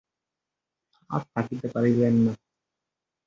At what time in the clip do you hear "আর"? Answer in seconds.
1.09-1.21